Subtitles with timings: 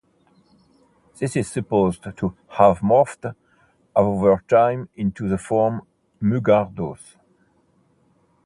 [1.19, 3.35] This is supposed to have morphed
[3.95, 5.83] over time into the form
[6.19, 7.17] "Mugardos".